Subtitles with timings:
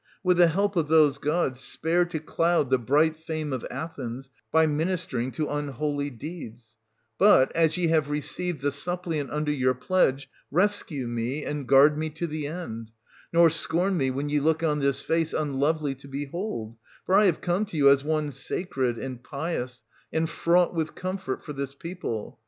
[0.23, 4.65] With the help of those gods, spare to cloud the bright fame of Athens by
[4.65, 6.75] ministering to unholy deeds;
[7.19, 12.09] but, as ye have received the suppliant under your pledge, rescue me and guard me
[12.09, 12.89] to the end;
[13.31, 17.39] nor scorn me when ye look on this face unlovely to behold: for I have
[17.41, 22.39] come to you as one sacred, and pious, and fraught with comfort for this people.